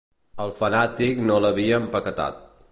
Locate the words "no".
1.27-1.37